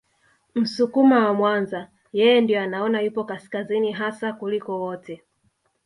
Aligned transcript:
Msukuma 0.55 1.25
wa 1.25 1.33
Mwanza 1.33 1.87
yeye 2.13 2.41
ndio 2.41 2.61
anaona 2.61 3.01
yupo 3.01 3.23
kaskazini 3.23 3.91
hasa 3.91 4.33
kuliko 4.33 4.79
wote 4.79 5.23